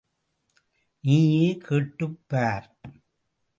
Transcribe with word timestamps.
நீயே 1.03 1.57
கேட்டுப் 1.57 2.19
பார்! 2.27 2.67